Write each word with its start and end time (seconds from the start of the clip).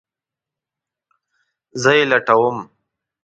زه 1.81 1.89
یی 1.97 2.03
لټوم 2.11 2.57